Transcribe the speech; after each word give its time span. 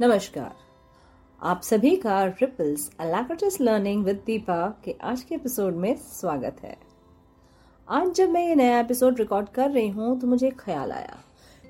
नमस्कार। 0.00 0.54
आप 1.42 1.62
सभी 1.62 1.96
का 1.96 2.24
रिपल्स 2.24 2.90
अलाकटस 3.00 3.60
लर्निंग 3.60 4.04
विद 4.04 4.22
दीपा 4.26 4.56
के 4.84 4.94
आज 5.02 5.22
के 5.22 5.34
एपिसोड 5.34 5.74
में 5.74 5.94
स्वागत 5.96 6.56
है। 6.62 6.76
आज 7.88 8.12
जब 8.14 8.30
मैं 8.30 8.48
ये 8.48 8.54
नया 8.54 8.78
एपिसोड 8.80 9.18
रिकॉर्ड 9.18 9.48
कर 9.48 9.70
रही 9.70 9.88
हूँ 9.88 10.20
तो 10.20 10.26
मुझे 10.26 10.50
ख्याल 10.50 10.92
आया 10.92 11.18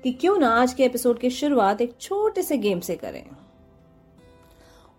कि 0.03 0.11
क्यों 0.11 0.37
ना 0.37 0.49
आज 0.49 0.73
के 0.73 0.85
एपिसोड 0.85 1.19
की 1.19 1.29
शुरुआत 1.29 1.81
एक 1.81 1.97
छोटे 2.01 2.43
से 2.43 2.57
गेम 2.57 2.79
से 2.79 2.95
करें। 2.95 3.25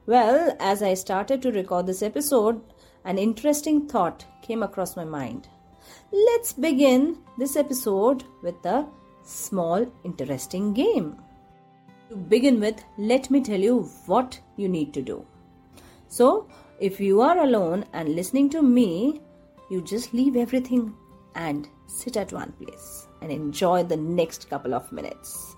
Well 0.09 0.53
as 0.63 0.83
I 0.83 0.97
started 0.97 1.43
to 1.43 1.51
record 1.51 1.87
this 1.87 2.03
episode 2.03 2.61
an 3.07 3.19
interesting 3.19 3.83
thought 3.95 4.23
came 4.47 4.63
across 4.63 4.97
my 4.99 5.07
mind 5.07 5.47
let's 6.15 6.59
begin 6.61 7.17
this 7.39 7.57
episode 7.57 8.23
with 8.45 8.67
a 8.67 8.83
small 9.27 9.85
interesting 10.05 10.65
game. 10.75 11.07
To 12.11 12.17
begin 12.17 12.61
with, 12.61 12.85
let 12.99 13.31
me 13.31 13.41
tell 13.41 13.61
you 13.61 13.83
what 14.07 14.39
you 14.57 14.69
need 14.69 14.93
to 14.95 15.03
do. 15.03 15.25
So, 16.09 16.49
if 16.79 17.01
you 17.01 17.21
are 17.23 17.39
alone 17.39 17.87
and 17.93 18.15
listening 18.15 18.51
to 18.51 18.63
me, 18.63 19.21
you 19.71 19.83
just 19.83 20.13
leave 20.13 20.37
everything 20.37 20.95
and 21.35 21.69
sit 21.87 22.17
at 22.17 22.33
one 22.33 22.53
place 22.53 23.09
and 23.23 23.33
enjoy 23.33 23.85
the 23.85 23.97
next 23.97 24.51
couple 24.51 24.75
of 24.75 24.93
minutes. 24.93 25.57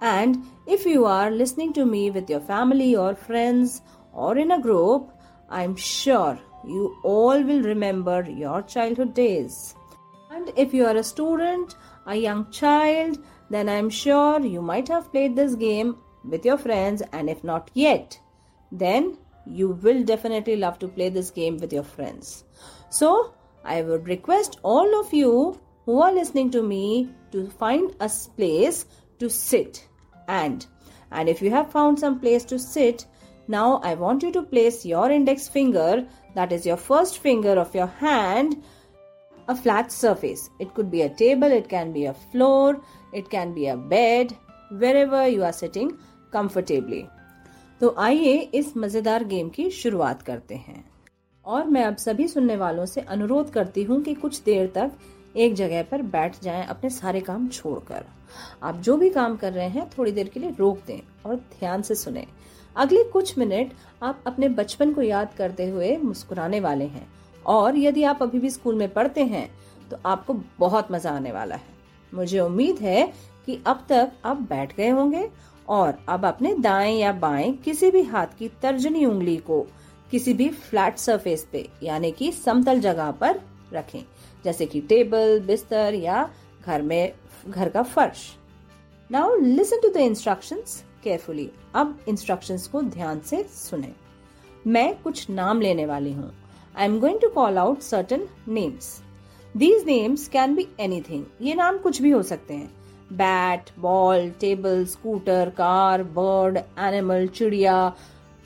And 0.00 0.46
if 0.66 0.86
you 0.86 1.04
are 1.04 1.30
listening 1.30 1.72
to 1.74 1.84
me 1.84 2.10
with 2.10 2.30
your 2.30 2.40
family 2.40 2.96
or 2.96 3.14
friends 3.14 3.82
or 4.12 4.38
in 4.38 4.52
a 4.52 4.60
group, 4.60 5.10
I'm 5.50 5.76
sure 5.76 6.38
you 6.64 6.96
all 7.02 7.42
will 7.42 7.62
remember 7.62 8.22
your 8.28 8.62
childhood 8.62 9.14
days. 9.14 9.74
And 10.30 10.52
if 10.56 10.72
you 10.72 10.86
are 10.86 10.96
a 10.96 11.04
student, 11.04 11.76
a 12.06 12.14
young 12.14 12.50
child, 12.50 13.18
then 13.50 13.68
I'm 13.68 13.90
sure 13.90 14.40
you 14.40 14.62
might 14.62 14.88
have 14.88 15.10
played 15.10 15.36
this 15.36 15.54
game 15.54 15.96
with 16.24 16.44
your 16.44 16.58
friends, 16.58 17.02
and 17.12 17.30
if 17.30 17.42
not 17.44 17.70
yet, 17.74 18.18
then 18.70 19.18
you 19.46 19.70
will 19.70 20.02
definitely 20.04 20.56
love 20.56 20.78
to 20.80 20.88
play 20.88 21.08
this 21.08 21.30
game 21.30 21.56
with 21.56 21.72
your 21.72 21.84
friends. 21.84 22.44
So, 22.90 23.34
I 23.64 23.82
would 23.82 24.06
request 24.06 24.58
all 24.62 25.00
of 25.00 25.12
you 25.12 25.58
who 25.84 26.00
are 26.02 26.12
listening 26.12 26.50
to 26.50 26.62
me 26.62 27.10
to 27.32 27.48
find 27.48 27.94
a 28.00 28.10
place 28.36 28.84
to 29.18 29.28
sit 29.28 29.88
and 30.28 30.66
and 31.10 31.28
if 31.28 31.40
you 31.42 31.50
have 31.50 31.72
found 31.72 31.98
some 31.98 32.20
place 32.20 32.44
to 32.44 32.58
sit 32.58 33.06
now 33.48 33.80
i 33.90 33.94
want 33.94 34.22
you 34.22 34.30
to 34.30 34.42
place 34.42 34.84
your 34.84 35.10
index 35.10 35.48
finger 35.48 36.06
that 36.34 36.52
is 36.52 36.66
your 36.66 36.76
first 36.76 37.18
finger 37.18 37.54
of 37.58 37.74
your 37.74 37.86
hand 37.86 38.62
a 39.48 39.54
flat 39.54 39.90
surface. 39.90 40.50
It 40.58 40.74
could 40.74 40.90
be 40.90 41.02
a 41.02 41.08
table, 41.10 41.50
it 41.50 41.68
can 41.68 41.92
be 41.92 42.04
a 42.04 42.14
floor, 42.14 42.80
it 43.12 43.30
can 43.30 43.54
be 43.54 43.66
a 43.66 43.76
bed, 43.76 44.36
wherever 44.70 45.26
you 45.26 45.42
are 45.42 45.54
sitting 45.54 45.92
comfortably. 46.32 47.04
तो 47.80 47.94
आइए 47.98 48.36
इस 48.54 48.72
मज़ेदार 48.76 49.24
game 49.24 49.48
की 49.48 49.68
शुरुआत 49.70 50.22
करते 50.22 50.54
हैं 50.54 50.84
और 51.44 51.66
मैं 51.66 51.84
अब 51.84 51.96
सभी 51.96 52.26
सुनने 52.28 52.56
वालों 52.56 52.86
से 52.86 53.00
अनुरोध 53.00 53.50
करती 53.50 53.82
हूँ 53.82 54.00
कि 54.02 54.14
कुछ 54.14 54.40
देर 54.42 54.66
तक 54.74 54.92
एक 55.36 55.54
जगह 55.54 55.82
पर 55.82 56.02
बैठ 56.14 56.40
जाएँ 56.42 56.66
अपने 56.66 56.90
सारे 56.90 57.20
काम 57.20 57.48
छोड़कर 57.48 58.04
आप 58.62 58.80
जो 58.80 58.96
भी 58.96 59.10
काम 59.10 59.36
कर 59.36 59.52
रहे 59.52 59.68
हैं 59.68 59.88
थोड़ी 59.98 60.12
देर 60.12 60.28
के 60.28 60.40
लिए 60.40 60.54
रोक 60.58 60.78
दें 60.86 61.00
और 61.26 61.36
ध्यान 61.36 61.82
से 61.82 61.94
सुने 61.94 62.26
अगले 62.76 63.04
कुछ 63.04 63.36
मिनट 63.38 63.72
आप 64.02 64.24
अपने 64.26 64.48
बचपन 64.48 64.92
को 64.94 65.02
याद 65.02 65.34
करते 65.38 65.68
हुए 65.68 65.96
मुस्कुराने 65.96 66.60
वाले 66.60 66.84
हैं 66.86 67.06
और 67.46 67.76
यदि 67.78 68.02
आप 68.04 68.22
अभी 68.22 68.38
भी 68.38 68.50
स्कूल 68.50 68.74
में 68.74 68.88
पढ़ते 68.92 69.24
हैं 69.24 69.48
तो 69.90 69.98
आपको 70.06 70.34
बहुत 70.58 70.92
मज़ा 70.92 71.10
आने 71.10 71.32
वाला 71.32 71.54
है। 71.54 71.76
मुझे 72.12 72.40
उम्मीद 72.40 72.78
है 72.78 73.06
कि 73.46 73.58
अब 73.66 73.84
तक 73.88 74.12
आप 74.24 74.40
बैठ 74.42 74.74
गए 74.76 74.88
होंगे 74.88 75.28
और 75.68 75.98
अब 76.08 76.24
अपने 76.26 76.54
दाएँ 76.54 76.96
या 76.96 77.12
बाएँ 77.12 77.52
किसी 77.54 77.90
भी 77.90 78.02
हाथ 78.02 78.38
की 78.38 78.48
तर्जनी 78.62 79.04
उंगली 79.04 79.36
को 79.36 79.60
किसी 80.10 80.32
भी 80.34 80.48
फ्लैट 80.48 80.98
सरफेस 80.98 81.46
पे, 81.52 81.68
यानी 81.82 82.10
कि 82.12 82.30
समतल 82.32 82.80
जगह 82.80 83.10
पर 83.10 83.40
रखें, 83.72 84.02
जैसे 84.44 84.66
कि 84.66 84.80
टेबल, 84.80 85.40
बिस्तर 85.40 85.94
या 85.94 86.28
घर 86.62 86.82
में, 86.82 87.12
घर 87.48 87.68
का 87.68 87.82
फर्श। 87.82 88.26
Now 89.10 89.36
listen 89.36 89.80
to 89.82 89.88
the 89.88 89.96
instructions 89.96 90.82
carefully. 91.04 91.50
अब 91.74 91.98
इंस्ट्रक्शंस 92.08 92.66
को 92.66 92.82
ध्यान 92.82 93.20
से 93.20 93.42
सुने। 93.54 93.92
मैं 94.66 94.94
कुछ 95.02 95.28
नाम 95.30 95.60
लेने 95.60 95.86
वाली 95.86 96.12
हूँ। 96.12 96.30
I 96.78 96.84
am 96.84 96.98
going 97.00 97.18
to 97.20 97.28
call 97.30 97.58
out 97.58 97.80
certain 97.82 98.20
names 98.48 98.90
these 99.54 99.84
names 99.86 100.26
can 100.28 100.54
be 100.54 100.66
anything 100.80 101.24
ये 101.42 101.54
नाम 101.54 101.78
कुछ 101.78 102.00
भी 102.02 102.10
हो 102.10 102.22
सकते 102.22 102.54
हैं. 102.54 102.70
Bat 103.12 103.70
ball 103.80 104.28
table 104.40 104.84
scooter 104.86 105.50
car 105.56 106.02
bird 106.18 106.58
animal 106.58 107.26
चिड़िया, 107.28 107.92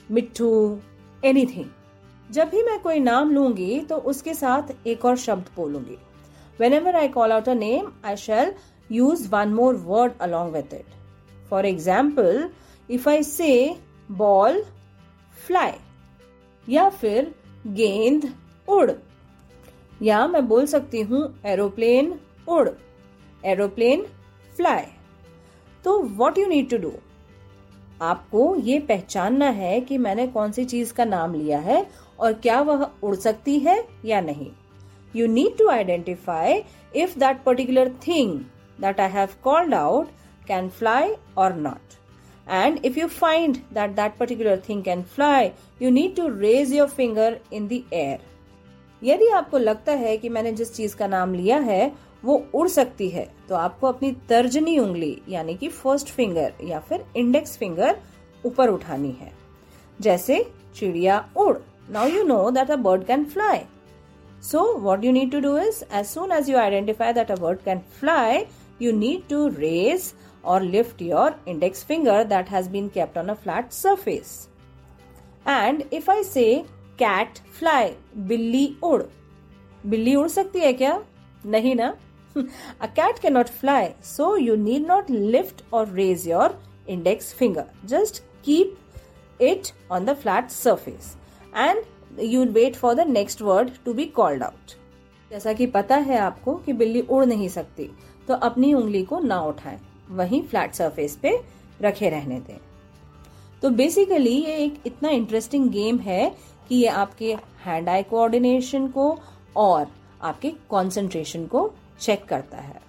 मिट्टू 0.09 0.79
एनीथिंग 1.23 1.65
जब 2.29 2.49
भी 2.49 2.63
मैं 2.63 2.79
कोई 2.81 2.99
नाम 2.99 3.31
लूँगी 3.31 3.79
तो 3.89 3.97
उसके 4.11 4.33
साथ 4.33 4.87
एक 4.87 5.05
और 5.05 5.17
शब्द 5.17 5.49
बोलूँगी. 5.55 5.97
Whenever 6.73 6.95
I 6.95 7.07
call 7.09 7.31
out 7.31 7.49
a 7.49 7.53
name 7.53 7.91
I 8.05 8.15
shall 8.17 8.53
use 8.89 9.27
one 9.29 9.53
more 9.53 9.75
word 9.85 10.13
along 10.21 10.55
with 10.55 10.73
it 10.73 10.95
for 11.49 11.65
example 11.65 12.49
if 12.89 13.09
I 13.09 13.23
say 13.23 13.53
ball 14.11 14.61
fly 15.37 15.73
या 16.67 16.89
फिर 16.89 17.33
गेंद 17.67 18.31
उड़। 18.67 18.91
या 20.01 20.25
मैं 20.27 20.47
बोल 20.47 20.65
सकती 20.65 21.01
हूँ 21.01 21.23
एरोप्लेन 21.45 22.13
उड़। 22.47 22.69
Aeroplane 23.43 24.05
fly. 24.55 24.85
तो 25.85 25.97
what 26.17 26.37
you 26.37 26.47
need 26.47 26.69
to 26.69 26.77
do 26.77 26.91
आपको 28.01 28.55
ये 28.55 28.79
पहचानना 28.79 29.49
है 29.51 29.79
कि 29.81 29.97
मैंने 29.97 30.27
कौन 30.27 30.51
सी 30.51 30.65
चीज़ 30.65 30.93
का 30.93 31.05
नाम 31.05 31.33
लिया 31.33 31.59
है 31.59 31.85
और 32.19 32.33
क्या 32.33 32.59
वह 32.61 32.87
उड़ 33.03 33.15
सकती 33.15 33.57
है 33.59 33.83
या 34.05 34.21
नहीं। 34.21 34.49
You 35.15 35.27
need 35.27 35.57
to 35.57 35.67
identify 35.69 36.61
if 36.95 37.17
that 37.19 37.43
particular 37.43 37.89
thing 38.07 38.39
that 38.81 38.99
I 38.99 39.09
have 39.09 39.29
called 39.43 39.73
out 39.73 40.07
can 40.47 40.69
fly 40.69 41.15
और 41.37 41.55
not 41.55 42.02
And 42.47 42.79
if 42.83 42.97
you 42.97 43.07
find 43.09 43.63
that 43.71 43.95
that 43.95 44.17
particular 44.17 44.57
thing 44.57 44.83
can 44.83 45.03
fly, 45.05 45.53
you 45.79 45.91
need 45.91 46.15
to 46.17 46.29
raise 46.29 46.71
your 46.71 46.87
finger 46.89 47.39
in 47.51 47.67
the 47.67 47.83
air. 47.93 48.19
यदि 49.01 49.27
आपको 49.35 49.57
लगता 49.57 49.91
है 49.91 50.17
कि 50.17 50.29
मैंने 50.29 50.51
जिस 50.51 50.73
चीज़ 50.75 50.95
का 50.95 51.07
नाम 51.07 51.33
लिया 51.33 51.57
है 51.59 51.91
वो 52.23 52.35
उड़ 52.55 52.67
सकती 52.69 53.07
है 53.09 53.27
तो 53.49 53.55
आपको 53.55 53.87
अपनी 53.87 54.11
तर्जनी 54.29 54.77
उंगली 54.79 55.17
यानी 55.29 55.55
कि 55.55 55.67
फ़र्स्ट 55.69 56.09
फिंगर 56.09 56.53
या 56.63 56.79
फिर 56.79 57.05
इंडेक्स 57.17 57.57
फिंगर 57.57 57.97
ऊपर 58.45 58.69
उठानी 58.69 59.11
है 59.21 59.31
जैसे 59.99 60.45
चिड़िया 60.75 61.17
उड़ 61.37 61.55
now 61.91 62.07
you 62.07 62.23
know 62.23 62.49
that 62.51 62.71
a 62.71 62.75
bird 62.85 63.05
can 63.05 63.25
fly 63.33 63.59
so 64.43 64.63
what 64.79 65.03
you 65.05 65.11
need 65.11 65.31
to 65.31 65.39
do 65.39 65.57
is 65.57 65.83
as 65.93 66.05
soon 66.05 66.31
as 66.31 66.49
you 66.49 66.57
identify 66.57 67.13
that 67.13 67.31
a 67.31 67.35
bird 67.35 67.59
can 67.65 67.79
fly 67.99 68.45
you 68.81 68.91
need 68.97 69.27
to 69.29 69.47
raise 69.51 70.13
or 70.43 70.59
lift 70.59 71.01
your 71.01 71.35
index 71.45 71.83
finger 71.83 72.23
that 72.23 72.47
has 72.49 72.67
been 72.67 72.89
kept 72.89 73.17
on 73.17 73.29
a 73.29 73.35
flat 73.35 73.73
surface. 73.73 74.49
And 75.45 75.85
if 75.91 76.09
I 76.09 76.21
say 76.21 76.65
cat 76.97 77.41
fly, 77.51 77.95
billi 78.27 78.77
ud, 78.83 79.07
billi 79.89 80.15
उड़ 80.15 80.27
सकती 80.29 80.59
है 80.59 80.73
क्या 80.73 81.01
नहीं 81.45 81.75
ना 81.75 81.93
a 82.81 82.87
cat 82.87 83.19
cannot 83.21 83.49
fly 83.49 83.93
so 84.01 84.35
you 84.35 84.55
need 84.57 84.87
not 84.87 85.09
lift 85.09 85.63
or 85.71 85.85
raise 85.85 86.25
your 86.25 86.55
index 86.87 87.31
finger 87.31 87.65
just 87.85 88.21
keep 88.41 88.77
it 89.39 89.73
on 89.91 90.05
the 90.05 90.15
flat 90.15 90.51
surface 90.51 91.15
and 91.53 91.77
you 92.17 92.43
wait 92.43 92.75
for 92.75 92.95
the 92.95 93.05
next 93.05 93.41
word 93.41 93.71
to 93.85 93.93
be 93.93 94.07
called 94.19 94.41
out 94.41 94.75
जैसा 95.31 95.53
कि 95.53 95.65
पता 95.65 95.95
है 96.07 96.17
आपको 96.17 96.53
कि 96.65 96.73
बिल्ली 96.73 97.01
उड़ 97.01 97.25
नहीं 97.25 97.47
सकती 97.49 97.89
तो 98.27 98.33
अपनी 98.47 98.73
उंगली 98.73 99.03
को 99.03 99.19
ना 99.19 99.39
उठाएँ 99.41 99.79
वहीं 100.13 100.41
फ्लैट 100.43 100.73
सरफेस 100.73 101.15
पे 101.15 101.39
रखे 101.81 102.09
रहने 102.09 102.39
दें। 102.39 102.57
तो 103.61 103.69
बेसिकली 103.71 104.35
ये 104.35 104.55
एक 104.57 104.81
इतना 104.85 105.09
इंटरेस्टिंग 105.09 105.69
गेम 105.69 105.99
है 105.99 106.29
कि 106.69 106.75
ये 106.75 106.87
आपके 106.87 107.33
हैंड 107.65 107.89
आई 107.89 108.03
कोऑर्डिनेशन 108.03 108.87
को 108.87 109.17
और 109.55 109.87
आपके 110.21 110.49
कंसंट्रेशन 110.71 111.45
को 111.45 111.69
चेक 111.99 112.25
करता 112.25 112.57
है। 112.57 112.81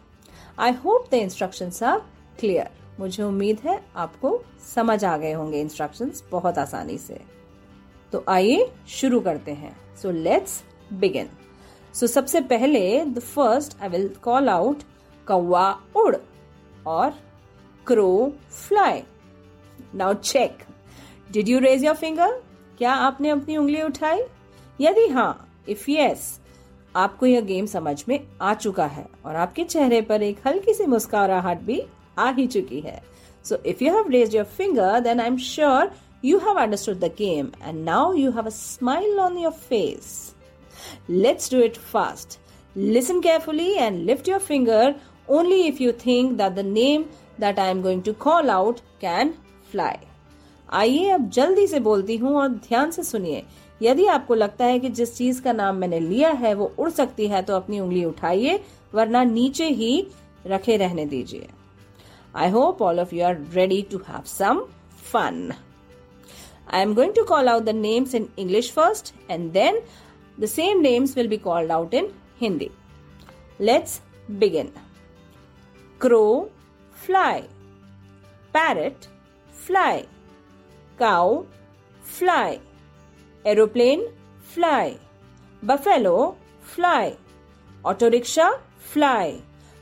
I 0.58 0.72
hope 0.84 1.08
the 1.10 1.14
instruction 1.14 1.70
are 1.82 1.99
clear 2.40 2.70
मुझे 3.00 3.22
उम्मीद 3.22 3.60
है 3.64 3.81
आपको 3.96 4.38
समझ 4.75 5.04
आ 5.04 5.16
गए 5.16 5.32
होंगे 5.32 5.60
इंस्ट्रक्शन 5.60 6.12
बहुत 6.31 6.58
आसानी 6.58 6.99
से। 6.99 7.20
तो 8.12 8.25
आइए 8.28 8.70
शुरू 8.88 9.20
करते 9.20 9.52
हैं। 9.52 9.76
सो 10.02 10.10
लेट्स 10.10 10.62
बिगिन 10.93 11.28
सो 11.94 12.06
सबसे 12.06 12.40
पहले 12.43 13.04
the 13.04 13.19
first 13.19 13.81
I 13.82 13.88
will 13.88 14.08
call 14.22 14.49
out 14.49 14.82
कौवा 15.26 15.70
उड़। 15.96 16.16
और 16.86 17.14
crow 17.86 18.32
fly 18.50 19.02
now 19.94 20.14
check 20.14 20.64
did 21.32 21.48
you 21.48 21.58
raise 21.58 21.84
your 21.84 21.94
finger 21.94 22.40
क्या 22.78 22.92
आपने 23.08 23.31
अपनी 23.31 23.56
उंगली 23.56 23.82
उठाई 23.82 24.22
यदि 24.81 25.06
हाँ 25.08 25.32
इफ़ 25.69 25.90
यस 25.90 26.38
आपको 26.96 27.26
यह 27.26 27.40
गेम 27.40 27.66
समझ 27.66 28.04
में 28.08 28.19
आ 28.42 28.54
चुका 28.54 28.86
है 28.86 29.06
और 29.26 29.36
आपके 29.36 29.64
चेहरे 29.64 30.00
पर 30.10 30.22
एक 30.22 30.46
हल्की 30.46 30.75
सी 30.75 30.86
मुस्कुराहट 30.86 31.60
भी 31.62 31.82
आ 32.19 32.31
ही 32.32 32.46
चुकी 32.46 32.81
है 32.81 33.00
So 33.44 33.60
if 33.62 33.82
you 33.82 33.92
have 33.94 34.08
raised 34.08 34.32
your 34.32 34.46
finger, 34.46 35.00
then 35.02 35.20
I'm 35.20 35.37
sure 35.37 35.90
you 36.22 36.38
have 36.38 36.56
understood 36.56 37.00
the 37.00 37.10
game 37.10 37.52
and 37.60 37.84
now 37.84 38.12
you 38.12 38.32
have 38.32 38.46
a 38.46 38.50
smile 38.50 39.20
on 39.20 39.38
your 39.38 39.52
face. 39.52 40.34
Let's 41.08 41.50
do 41.50 41.60
it 41.60 41.76
fast. 41.76 42.38
Listen 42.76 43.20
carefully 43.20 43.76
and 43.76 44.06
lift 44.06 44.26
your 44.26 44.40
finger 44.40 44.94
only 45.29 45.67
if 45.69 45.81
you 45.81 45.93
think 45.93 46.37
that 46.38 46.55
the 46.55 46.62
name 46.62 47.06
that 47.38 47.59
I 47.59 47.69
am 47.69 47.82
going 47.82 48.03
to 48.03 48.15
call 48.15 48.50
out 48.50 48.82
can 49.00 49.32
fly. 49.73 49.97
आइए 50.73 51.09
अब 51.11 51.29
जल्दी 51.31 51.67
से 51.67 51.81
बोलती 51.81 52.17
हूँ 52.17 52.35
और 52.37 52.49
ध्यान 52.49 52.91
से 52.91 53.03
सुनिए। 53.03 53.43
यदि 53.82 54.06
आपको 54.06 54.35
लगता 54.35 54.65
है 54.65 54.79
कि 54.81 54.88
जिस 54.91 55.17
चीज़ 55.17 55.43
का 55.43 55.53
नाम 55.53 55.76
मैंने 55.76 56.00
लिया 56.00 56.31
है, 56.31 56.55
वो 56.55 56.73
उड़ 56.79 56.91
सकती 56.91 57.26
है 57.29 57.43
तो 57.43 57.56
अपनी 57.56 57.81
उंगली 57.81 58.05
उठाइए, 58.05 58.61
वरना 58.94 59.25
नीचे 59.25 59.69
ही 59.69 60.06
रखे 60.47 60.76
रहने 60.76 61.05
दीजिए। 61.06 61.49
I 62.37 62.50
hope 62.50 62.82
all 62.82 63.00
of 63.00 63.15
you 63.15 63.25
are 63.25 63.38
ready 63.55 63.81
to 63.91 63.99
have 64.09 64.23
some 64.26 64.65
fun 65.12 65.53
I 66.73 66.82
am 66.82 66.94
going 66.94 67.12
to 67.15 67.25
call 67.25 67.49
out 67.49 67.62
the 67.62 67.75
names 67.75 68.15
in 68.15 68.29
English 68.38 68.73
first 68.73 69.15
and 69.31 69.50
then 69.53 69.81
the 70.41 70.47
same 70.47 70.81
names 70.81 71.17
will 71.17 71.29
be 71.29 71.37
called 71.37 71.73
out 71.73 71.94
in 71.94 72.09
Hindi 72.41 72.71
let's 73.61 74.00
begin 74.31 74.71
crow 76.04 76.50
fly. 77.02 77.44
Parrot 78.52 79.08
fly. 79.66 80.04
Cow 80.98 81.46
fly. 82.02 82.60
Aeroplane 83.46 84.02
fly. 84.54 84.98
Buffalo 85.62 86.36
fly. 86.60 87.16
Auto 87.84 88.10
rickshaw 88.10 88.50
fly. 88.78 89.40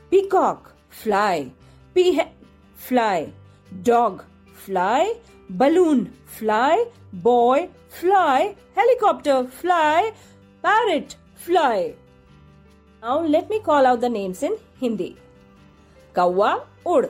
Peacock 0.09 0.71
fly. 0.89 1.51
Peahen 1.93 2.29
fly. 2.75 3.33
Dog 3.81 4.23
fly. 4.53 5.13
Balloon 5.49 6.13
fly. 6.25 6.85
Boy 7.11 7.67
fly. 7.89 8.55
Helicopter 8.75 9.43
fly. 9.59 10.13
Parrot 10.61 11.17
fly. 11.35 11.93
Now 13.01 13.19
let 13.19 13.49
me 13.49 13.59
call 13.59 13.85
out 13.85 13.99
the 13.99 14.09
names 14.09 14.41
in 14.41 14.55
hindi. 14.79 15.17
कौवा, 16.15 16.65
उड़। 16.85 17.05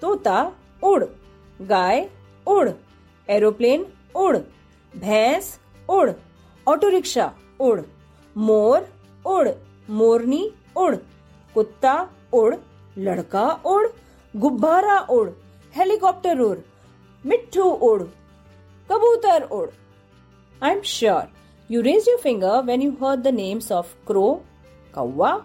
तोता, 0.00 0.52
उड़। 0.82 1.04
गाय, 1.62 2.10
उड़। 2.46 2.70
Aeroplane, 3.28 3.86
उड़। 4.16 4.36
भैंस, 4.96 5.60
उड़। 5.90 6.10
Auto 6.68 6.88
rickshaw 6.88 7.32
उड़। 7.60 7.80
मोर, 8.36 8.88
उड़। 9.26 9.48
मोरनी, 9.90 10.52
उड़। 10.76 10.96
कुत्ता, 11.54 12.08
उड़। 12.32 12.54
लड़का, 12.98 13.60
उड़। 13.66 13.86
गुब्बारा, 14.36 14.98
उड़। 14.98 15.30
हेलीकॉप्टर, 15.76 16.38
उड़। 16.38 16.58
मिट्टू 17.26 17.62
उड़। 17.62 18.02
कबूतर, 18.90 19.42
उड़। 19.42 19.70
I 20.62 20.70
am 20.70 20.80
sure 20.80 21.32
you 21.70 21.80
raise 21.80 22.08
your 22.08 22.18
finger 22.18 22.62
when 22.62 22.82
you 22.82 22.90
heard 23.02 23.20
the 23.20 23.28
names 23.28 23.72
of 23.72 23.94
crow 24.06 24.42
कौवा 24.94 25.36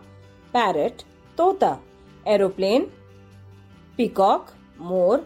पैरट 0.53 1.01
तोता। 1.37 1.79
एरोप्लेन, 2.25 2.87
पिकॉक, 3.97 4.47
मोर, 4.81 5.17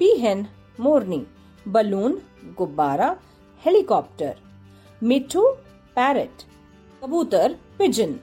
पीहन, 0.00 0.46
मोरनी, 0.80 1.22
बलून, 1.68 2.18
गुब्बारा, 2.58 3.14
हेलीकॉप्टर, 3.62 4.34
मिठू, 5.02 5.46
पैरट, 5.96 6.42
कबूतर, 7.02 7.56
पिजन। 7.78 8.14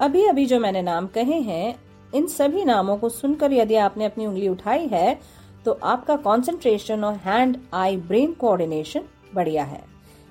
अभी 0.00 0.24
अभी 0.26 0.46
जो 0.46 0.58
मैंने 0.60 0.82
नाम 0.82 1.06
कहे 1.14 1.40
हैं, 1.42 1.74
इन 2.14 2.26
सभी 2.28 2.64
नामों 2.64 2.96
को 2.96 3.08
सुनकर 3.08 3.52
यदि 3.52 3.74
आपने 3.76 4.04
अपनी 4.04 4.26
उंगली 4.26 4.48
उठाई 4.48 4.86
है 4.88 5.18
तो 5.64 5.72
आपका 5.84 6.16
कंसंट्रेशन 6.18 7.04
और 7.04 7.14
हैंड 7.24 7.56
आई 7.74 7.96
ब्रेन 8.08 8.32
कोऑर्डिनेशन 8.34 9.04
बढ़िया 9.34 9.64
है। 9.64 9.82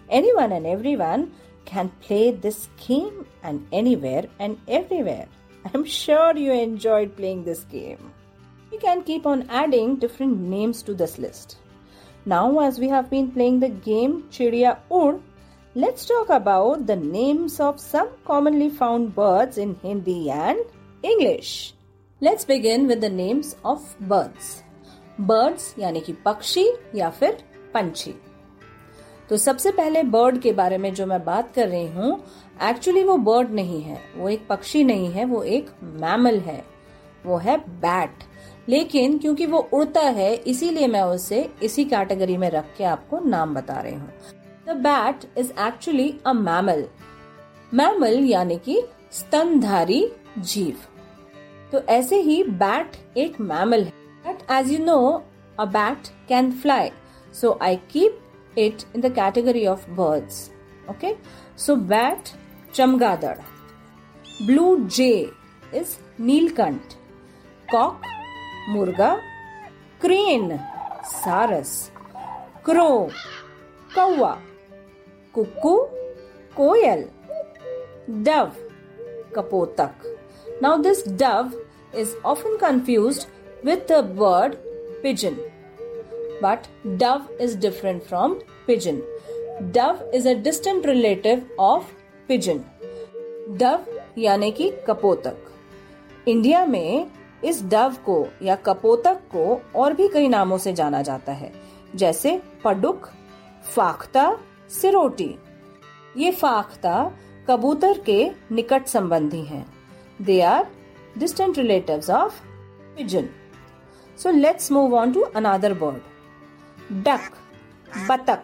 Anyone 0.32 0.52
and 0.52 0.66
everyone 0.96 1.24
can 1.68 1.88
play 1.88 2.32
this 2.42 2.66
game 2.88 3.24
and 3.46 3.60
anywhere 3.96 4.30
and 4.42 4.56
everywhere 4.70 5.28
I 5.67 5.79
am 5.79 5.85
sure 5.97 6.39
you 6.39 6.53
enjoyed 6.53 7.15
playing 7.17 7.45
this 7.45 7.67
game 7.75 8.11
You 8.75 8.79
can 8.83 9.01
keep 9.09 9.27
on 9.31 9.41
adding 9.57 9.91
different 10.03 10.45
names 10.53 10.79
to 10.85 10.93
this 11.01 11.19
list. 11.23 11.51
Now, 12.33 12.45
as 12.67 12.79
we 12.83 12.89
have 12.93 13.11
been 13.11 13.27
playing 13.35 13.59
the 13.65 13.69
game 13.87 14.15
Chidiya 14.37 14.71
Ud, 14.99 15.19
Let's 15.75 16.05
talk 16.05 16.29
about 16.29 16.87
the 16.87 16.97
names 16.97 17.59
of 17.59 17.81
some 17.81 18.09
commonly 18.27 18.69
found 18.69 19.15
birds 19.15 19.57
in 19.57 19.75
Hindi 19.83 20.29
and 20.31 20.59
English. 21.03 21.73
Let's 22.21 22.45
begin 22.45 22.87
with 22.87 23.01
the 23.01 23.09
names 23.09 23.57
of 23.65 23.81
birds. 24.01 24.63
Birds 25.19 25.73
यानी 25.79 26.01
कि 26.01 26.13
पक्षी 26.27 26.67
या 26.95 27.09
फिर 27.11 27.43
पंछी 27.75 28.15
तो 29.30 29.38
सबसे 29.38 29.72
पहले 29.72 30.04
bird 30.06 30.40
के 30.42 30.52
बारे 30.54 30.78
में 30.78 30.94
जो 30.94 31.06
मैं 31.06 31.24
बात 31.26 31.54
कर 31.56 31.68
रही 31.68 31.88
हूँ 31.88 32.20
एक्चुअली 32.64 33.04
वो 33.04 33.18
बर्ड 33.20 33.50
नहीं 33.52 33.82
है, 33.82 34.00
वो 34.18 34.30
एक 34.30 34.48
पक्षी 34.48 34.84
नहीं 34.84 35.12
है, 35.12 35.26
वो 35.26 35.42
एक 35.44 35.70
मैमल 35.84 36.40
है, 36.40 36.64
वो 37.26 37.38
है 37.38 37.58
बैट 37.82 38.24
लेकिन 38.70 39.18
क्योंकि 39.18 39.46
वो 39.46 39.60
उड़ता 39.74 40.02
है, 40.02 40.34
इसीलिए 40.36 40.88
मैं 40.88 41.02
उसे 41.02 41.50
इसी 41.64 41.86
कैटेगरी 41.86 42.38
में 42.38 42.50
रख 42.50 42.76
के 42.78 42.84
आपको 42.84 43.20
नाम 43.20 43.54
बता 43.56 43.80
रही 43.80 43.94
हूँ. 43.94 44.12
The 44.68 44.76
bat 44.78 45.26
is 45.38 45.52
actually 45.60 46.14
a 46.26 46.34
mammal 46.34 46.86
mammal 47.72 48.20
यानी 48.26 48.58
कि 48.58 48.82
स्तनधारी 49.12 50.08
जीव. 50.40 50.78
तो 51.72 51.80
ऐसे 51.90 52.20
ही 52.22 52.44
बैट 52.44 52.96
एक 53.18 53.40
मैमल 53.42 53.84
है. 53.84 54.38
As 54.52 54.72
you 54.72 54.80
know 54.86 55.00
a 55.60 55.66
bat 55.68 56.08
can 56.30 56.52
fly 56.52 56.92
so 57.34 57.58
I 57.62 57.76
keep 57.92 58.20
it 58.58 58.86
in 58.94 59.02
the 59.02 59.10
category 59.10 59.66
of 59.68 59.88
birds. 59.96 60.50
Okay, 60.90 61.16
so 61.56 61.76
bat 61.76 62.34
chamgadad, 62.74 63.42
blue 64.46 64.88
jay 64.88 65.30
is 65.72 66.00
neelkant, 66.20 66.96
cock 67.72 68.04
murga, 68.70 69.22
crane 70.00 70.60
saras, 71.04 71.92
crow 72.64 73.12
kawa, 73.94 74.38
cuckoo 75.34 75.78
koel, 76.56 77.10
dove 78.24 78.58
kapotak. 79.34 79.94
Now 80.62 80.78
this 80.78 81.04
dove 81.04 81.54
is 81.94 82.16
often 82.24 82.58
confused 82.58 83.28
with 83.64 83.88
the 83.88 84.02
bird 84.02 84.58
pigeon. 85.04 85.38
But 86.44 86.60
dove 86.98 87.26
is 87.42 87.56
different 87.56 88.02
from 88.12 88.34
pigeon. 88.70 88.98
Dove 89.72 90.02
is 90.16 90.26
a 90.26 90.36
distant 90.48 90.86
relative 90.86 91.40
of 91.62 91.82
pigeon. 92.32 92.60
Dove, 93.58 93.80
यानी 94.18 94.52
कि 94.52 94.70
कपोतक। 94.88 95.38
India 96.28 96.66
में 96.66 97.08
इस 97.44 97.64
Dove 97.64 97.96
को 98.06 98.28
या 98.44 98.56
कपोतक 98.56 99.16
को 99.36 99.62
और 99.76 99.94
भी 99.94 100.08
कई 100.08 100.28
नामों 100.28 100.58
से 100.58 100.74
जाना 100.74 101.02
जाता 101.02 101.32
है। 101.32 101.52
जैसे 101.96 102.42
पडुक, 102.64 103.10
फाख्ता, 103.76 104.38
सिरोटी। 104.82 105.36
ये 106.18 106.32
फाख्ता 106.32 107.12
कबूतर 107.50 107.98
के 107.98 108.32
निकट 108.52 108.86
संबंधी 108.86 109.42
हैं। 109.42 109.66
They 110.22 110.42
are 110.42 110.68
distant 111.18 111.58
relatives 111.58 112.10
of 112.10 112.42
pigeon 112.98 113.30
so 114.24 114.30
let's 114.30 114.72
move 114.72 114.96
on 114.96 115.14
to 115.14 115.22
another 115.22 115.74
bird 115.74 116.17
duck 116.92 117.32
बतक 118.10 118.40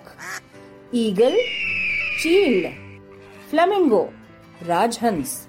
ईगल 0.94 1.38
चील 2.24 2.68
फ्लेमिंगो 3.50 4.10
राजहंस 4.64 5.48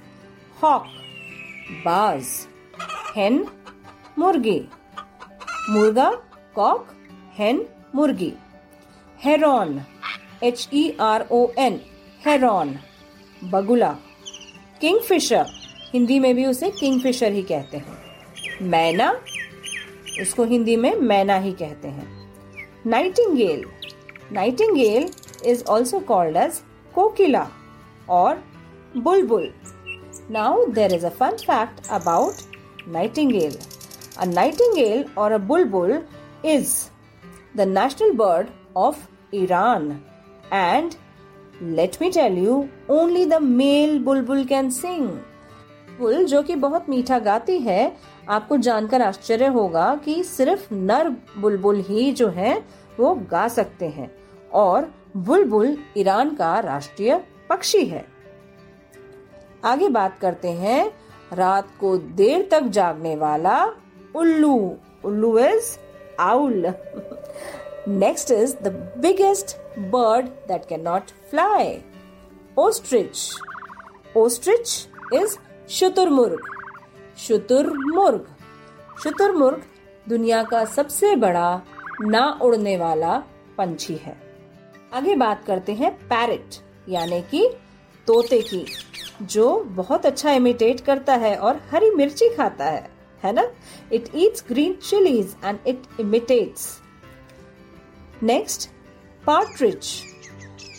हॉक 0.62 0.86
बाज 1.84 2.24
हेन 3.16 3.44
मुर्गी 4.18 4.68
मुर्गा 5.70 6.10
कॉक 6.54 6.86
हेन 7.38 7.66
मुर्गी 7.94 8.32
heron 9.24 9.80
H 10.42 10.68
E 10.74 10.96
R 11.00 11.26
O 11.30 11.46
N 11.58 11.80
heron 12.26 12.78
बगुला 13.44 13.92
किंगफिशर 14.80 15.44
हिंदी 15.92 16.18
में 16.18 16.34
भी 16.34 16.46
उसे 16.46 16.70
किंगफिशर 16.70 17.32
ही 17.32 17.42
कहते 17.42 17.76
हैं। 17.76 18.02
मैना, 18.62 19.20
उसको 20.20 20.44
हिंदी 20.44 20.76
में 20.76 20.94
मैना 20.94 21.36
ही 21.36 21.52
कहते 21.52 21.88
हैं। 21.88 22.23
nightingale. 22.84 23.64
Nightingale 24.30 25.10
is 25.44 25.62
also 25.62 26.00
called 26.00 26.36
as 26.36 26.62
kokila 26.94 27.50
or 28.06 28.38
bulbul. 28.94 29.50
Now 30.28 30.64
there 30.66 30.92
is 30.92 31.04
a 31.04 31.10
fun 31.10 31.38
fact 31.38 31.86
about 31.90 32.34
nightingale. 32.86 33.56
A 34.18 34.26
nightingale 34.26 35.08
or 35.16 35.32
a 35.32 35.38
bulbul 35.38 36.04
is 36.42 36.90
the 37.54 37.66
national 37.66 38.14
bird 38.14 38.50
of 38.76 39.08
Iran 39.32 40.04
and 40.50 40.96
let 41.60 42.00
me 42.00 42.10
tell 42.12 42.32
you 42.32 42.70
only 42.88 43.24
the 43.24 43.40
male 43.40 43.98
bulbul 43.98 44.44
can 44.46 44.70
sing. 44.70 45.24
बुल 46.00 46.24
जो 46.24 46.42
कि 46.42 46.54
बहुत 46.54 46.88
मीठा 46.88 47.18
गाती 47.18 47.58
है, 47.58 47.96
आपको 48.28 48.56
जानकर 48.56 49.02
आश्चर्य 49.02 49.46
होगा 49.46 49.94
कि 50.04 50.24
सिर्फ़ 50.24 50.74
नर 50.74 51.08
बुलबुल 51.38 51.80
ही 51.80 52.12
जो 52.12 52.28
है, 52.28 52.64
वो 53.00 53.14
गा 53.14 53.48
सकते 53.48 53.88
हैं। 53.88 54.10
और 54.52 54.94
बुलबुल 55.16 55.78
ईरान 55.96 56.34
का 56.34 56.58
राष्ट्रीय 56.60 57.24
पक्षी 57.48 57.84
है। 57.84 58.04
आगे 59.64 59.88
बात 59.88 60.18
करते 60.18 60.48
हैं, 60.48 60.92
रात 61.32 61.68
को 61.80 61.96
देर 61.96 62.48
तक 62.50 62.62
जागने 62.62 63.16
वाला 63.16 63.64
उल्लू 64.16 64.76
उल्लू 65.04 65.38
is 65.38 65.78
owl. 66.20 66.74
Next 67.88 68.30
is 68.30 68.56
the 68.56 68.68
biggest 68.98 69.56
bird 69.78 70.26
that 70.26 70.66
can 70.68 70.80
not 70.80 71.02
fly 71.30 71.78
ostrich 72.58 73.30
ostrich 74.16 74.88
is 75.14 75.36
शुतुरमुर्ग 75.70 76.40
शुतुरमुर्ग 77.18 78.26
शुतुरमुर्ग 79.02 79.62
दुनिया 80.08 80.42
का 80.42 80.64
सबसे 80.64 81.16
बड़ा 81.16 81.62
ना 82.00 82.38
उड़ने 82.42 82.76
वाला 82.76 83.18
पंछी 83.58 83.94
है। 83.94 84.16
आगे 84.94 85.14
बात 85.16 85.44
करते 85.46 85.74
हैं 85.74 85.92
पैरेट, 86.08 86.54
यानी 86.88 87.20
कि 87.22 87.48
तोते 88.06 88.40
की, 88.42 88.66
जो 89.22 89.60
बहुत 89.60 90.06
अच्छा 90.06 90.32
इमिटेट 90.32 90.80
करता 90.80 91.14
है 91.14 91.36
और 91.36 91.60
हरी 91.70 91.90
मिर्ची 91.90 92.28
खाता 92.34 92.64
है 92.64 92.90
है 93.24 93.32
ना? 93.32 93.48
It 93.92 94.08
eats 94.14 94.44
green 94.48 94.74
chillies 94.74 95.36
and 95.44 95.58
it 95.66 95.82
imitates 96.00 96.68
next 98.22 98.68
partridge 99.26 100.02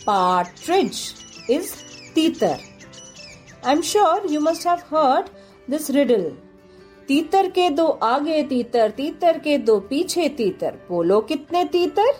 partridge 0.06 1.14
is 1.50 1.74
तीतर 2.14 2.75
I 3.65 3.73
am 3.73 3.81
sure 3.91 4.31
you 4.31 4.41
must 4.41 4.67
have 4.67 4.95
heard 4.95 5.29
this 5.69 5.89
riddle 5.99 6.31
तीतर 7.07 7.49
के 7.51 7.69
दो 7.69 7.87
आगे 8.03 8.41
तीतर 8.49 8.91
तीतर 8.97 9.37
के 9.45 9.57
दो 9.69 9.79
पीछे 9.89 10.27
तीतर 10.37 10.79
बोलो 10.89 11.21
कितने 11.31 11.63
तीतर 11.75 12.11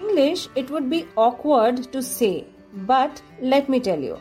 English, 0.00 0.48
it 0.54 0.70
would 0.70 0.90
be 0.90 1.06
awkward 1.16 1.92
to 1.92 2.02
say, 2.02 2.46
but 2.86 3.22
let 3.40 3.68
me 3.68 3.80
tell 3.80 4.00
you. 4.00 4.18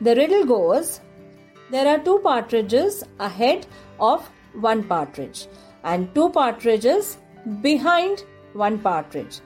The 0.00 0.14
riddle 0.14 0.44
goes 0.44 1.00
there 1.70 1.88
are 1.88 1.98
two 1.98 2.18
partridges 2.20 3.02
ahead 3.18 3.66
of 3.98 4.28
one 4.52 4.84
partridge, 4.84 5.46
and 5.84 6.14
two 6.14 6.28
partridges 6.30 7.16
behind 7.62 8.24
one 8.52 8.78
partridge. 8.78 9.40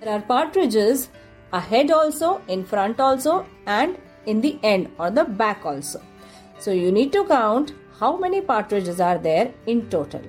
There 0.00 0.12
are 0.14 0.20
partridges 0.20 1.08
ahead 1.52 1.90
also, 1.90 2.40
in 2.48 2.64
front 2.64 3.00
also, 3.00 3.46
and 3.66 3.96
in 4.25 4.41
the 4.41 4.57
end 4.63 4.91
or 4.97 5.11
the 5.11 5.23
back 5.23 5.65
also. 5.65 6.01
So 6.59 6.71
you 6.71 6.91
need 6.91 7.11
to 7.13 7.25
count 7.25 7.73
how 7.99 8.17
many 8.17 8.41
partridges 8.41 8.99
are 8.99 9.17
there 9.17 9.53
in 9.65 9.89
total. 9.89 10.21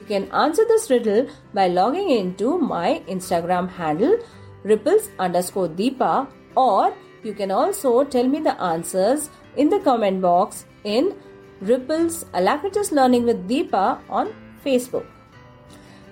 You 0.00 0.06
can 0.06 0.30
answer 0.32 0.64
this 0.66 0.90
riddle 0.90 1.28
by 1.52 1.68
logging 1.68 2.10
into 2.10 2.58
my 2.58 3.02
Instagram 3.08 3.68
handle 3.68 4.18
ripples 4.62 5.10
underscore 5.18 5.68
deepa 5.68 6.28
or 6.56 6.94
you 7.22 7.32
can 7.32 7.50
also 7.50 8.04
tell 8.04 8.28
me 8.28 8.40
the 8.40 8.60
answers 8.60 9.30
in 9.56 9.70
the 9.70 9.78
comment 9.80 10.20
box 10.20 10.66
in 10.84 11.14
Ripples 11.60 12.26
Alacritus 12.34 12.92
Learning 12.92 13.24
with 13.24 13.48
Deepa 13.48 13.98
on 14.10 14.34
Facebook. 14.64 15.06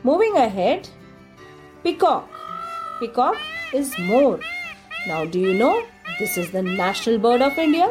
Moving 0.03 0.37
ahead, 0.37 0.89
peacock. 1.85 2.29
Peacock 2.99 3.37
is 3.75 3.93
more. 3.99 4.41
Now, 5.07 5.25
do 5.27 5.39
you 5.39 5.53
know 5.53 5.85
this 6.19 6.37
is 6.37 6.51
the 6.51 6.63
national 6.63 7.19
bird 7.19 7.43
of 7.43 7.59
India? 7.59 7.89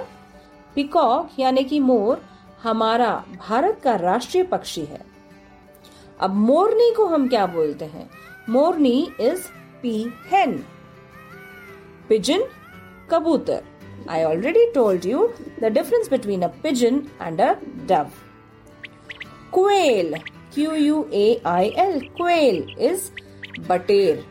Peacock, 0.76 1.40
यानी 1.40 1.64
कि 1.64 1.80
मोर, 1.80 2.22
हमारा 2.64 3.12
भारत 3.48 3.80
का 3.84 3.96
राष्ट्रीय 3.96 4.44
पक्षी 4.44 4.82
है। 4.82 5.00
अब 6.20 6.36
मोरनी 6.36 6.92
को 6.98 7.06
हम 7.06 7.28
क्या 7.28 7.46
बोलते 7.46 7.86
हैं? 7.86 8.10
मोरनी 8.50 8.98
इज़ 9.20 9.48
पी 9.82 9.94
हेन 10.32 10.58
पिजन 12.10 12.44
कबूतर। 13.12 13.64
I 14.10 14.24
already 14.24 14.66
told 14.76 15.06
you 15.06 15.28
the 15.62 15.72
difference 15.74 16.10
between 16.10 16.42
a 16.42 16.48
pigeon 16.64 17.02
and 17.22 17.42
a 17.42 17.54
dove 17.88 18.08
quail 19.54 20.16
Q 20.54 20.74
U 20.74 21.06
A 21.14 21.42
I 21.46 21.74
L 21.78 22.00
quail 22.18 22.64
is 22.80 23.10
बटेर 23.70 24.24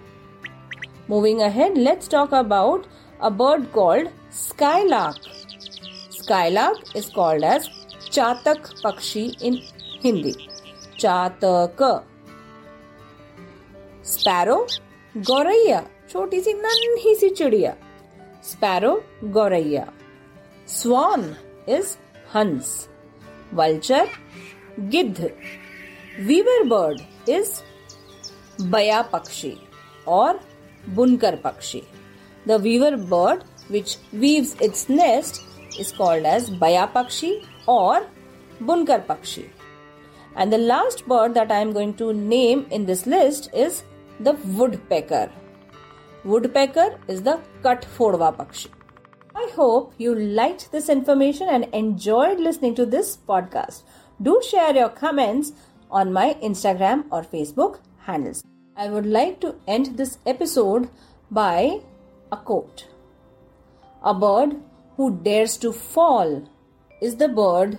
moving 1.10 1.40
ahead 1.40 1.76
let's 1.78 2.10
talk 2.10 2.34
about 2.34 2.86
a 3.22 3.28
bird 3.40 3.64
called 3.72 4.08
skylark 4.34 5.28
skylark 6.12 6.96
is 6.96 7.10
called 7.14 7.44
as 7.44 7.68
चातक 8.12 8.68
पक्षी 8.84 9.24
इन 9.42 9.58
Hindi 10.04 10.32
चातक 10.98 11.82
sparrow 14.06 14.56
गौरैया 15.14 15.80
छोटी 16.10 16.40
सी 16.40 16.52
नन्ही 16.54 17.14
सी 17.14 17.28
चिड़िया 17.30 17.74
sparrow 18.44 18.94
गौरैया 19.34 19.86
swan 20.70 21.34
is 21.68 21.96
हंस 22.34 22.72
vulture 23.54 24.08
गिद्ध 24.90 25.30
weaver 26.20 26.64
bird 26.68 27.30
is 27.30 27.52
बया 28.70 29.00
पक्षी 29.12 29.56
और 30.08 30.40
बुनकर 30.88 31.36
पक्षी 31.44 31.82
The 32.46 32.58
weaver 32.58 32.96
bird 32.96 33.44
which 33.68 33.96
weaves 34.12 34.54
its 34.60 34.88
nest 34.88 35.42
is 35.78 35.92
called 35.92 36.24
as 36.24 36.50
Bayapakshi 36.50 37.46
or 37.66 38.06
Bunkar 38.60 39.06
Pakshi. 39.06 39.48
And 40.36 40.52
the 40.52 40.58
last 40.58 41.06
bird 41.06 41.34
that 41.34 41.50
I 41.50 41.58
am 41.58 41.72
going 41.72 41.94
to 41.94 42.12
name 42.12 42.66
in 42.70 42.86
this 42.86 43.06
list 43.06 43.50
is 43.52 43.82
the 44.18 44.32
woodpecker. 44.32 45.30
Woodpecker 46.24 46.98
is 47.08 47.22
the 47.22 47.40
Kathfodwa 47.62 48.36
Pakshi. 48.36 48.68
I 49.34 49.50
hope 49.54 49.94
you 49.96 50.14
liked 50.14 50.72
this 50.72 50.88
information 50.88 51.48
and 51.48 51.64
enjoyed 51.72 52.40
listening 52.40 52.74
to 52.76 52.86
this 52.86 53.16
podcast. 53.28 53.82
Do 54.20 54.40
share 54.48 54.74
your 54.74 54.88
comments 54.88 55.52
on 55.90 56.12
my 56.12 56.36
Instagram 56.42 57.04
or 57.10 57.22
Facebook 57.22 57.78
handles. 57.98 58.42
I 58.76 58.88
would 58.88 59.06
like 59.06 59.40
to 59.40 59.56
end 59.66 59.96
this 59.96 60.18
episode 60.26 60.88
by 61.30 61.80
a 62.32 62.36
quote. 62.36 62.86
A 64.02 64.14
bird 64.14 64.56
who 64.98 65.10
dares 65.10 65.56
to 65.58 65.72
fall 65.72 66.42
is 67.02 67.16
the 67.16 67.28
bird 67.28 67.78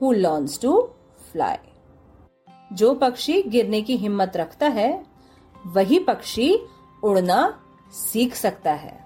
who 0.00 0.12
learns 0.14 0.58
to 0.58 0.72
fly. 1.32 1.56
जो 2.72 2.94
पक्षी 2.94 3.42
गिरने 3.42 3.80
की 3.82 3.96
हिम्मत 3.96 4.36
रखता 4.36 4.68
है, 4.68 5.04
वही 5.66 5.98
पक्षी 5.98 6.54
उड़ना 7.04 7.40
सीख 7.92 8.34
सकता 8.34 8.72
है 8.72 9.00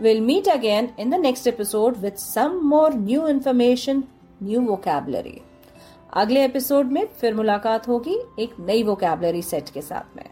will 0.00 0.20
meet 0.20 0.48
again 0.48 0.88
in 0.98 1.10
the 1.10 1.14
next 1.14 1.46
episode 1.46 1.96
with 1.96 2.18
some 2.18 2.60
more 2.64 2.94
new 2.94 3.26
information 3.28 4.04
new 4.42 4.60
vocabulary 4.60 5.40
अगले 6.12 6.44
एपिसोड 6.44 6.86
में 6.86 7.06
फिर 7.20 7.34
मुलाकात 7.34 7.88
होगी 7.88 8.18
एक 8.38 8.54
नई 8.60 8.82
वोकेबलरी 8.82 9.42
सेट 9.42 9.70
के 9.70 9.82
साथ 9.82 10.16
में 10.16 10.24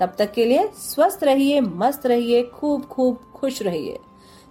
तब 0.00 0.14
तक 0.18 0.32
के 0.32 0.44
लिए 0.44 0.68
स्वस्थ 0.68 1.24
रहिए, 1.24 1.60
मस्त 1.60 2.06
रहिए, 2.06 2.42
खूब 2.42 2.84
खूब 2.84 3.32
खुश 3.34 3.62
रहिए। 3.62 3.98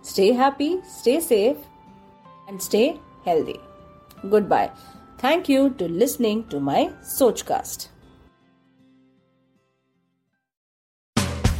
Stay 0.06 0.32
happy 0.32 0.82
stay 1.00 1.22
safe 1.22 1.58
and 2.50 2.60
stay 2.60 3.00
healthy 3.28 3.60
goodbye 4.48 4.72
thank 5.24 5.50
you 5.50 5.70
to 5.70 5.88
listening 5.88 6.44
to 6.44 6.60
my 6.60 6.90
Soch 7.04 7.44
Sochcast. 7.44 7.97